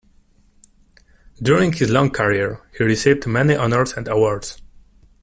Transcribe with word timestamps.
During 1.43 1.73
his 1.73 1.91
long 1.91 2.09
career, 2.09 2.63
he 2.75 2.83
received 2.83 3.27
many 3.27 3.55
honours 3.55 3.93
and 3.93 4.07
awards. 4.07 4.59